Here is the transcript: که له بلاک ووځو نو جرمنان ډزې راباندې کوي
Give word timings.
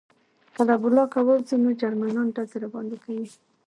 که 0.55 0.61
له 0.67 0.75
بلاک 0.83 1.13
ووځو 1.21 1.55
نو 1.63 1.69
جرمنان 1.81 2.27
ډزې 2.35 2.57
راباندې 2.63 2.97
کوي 3.03 3.25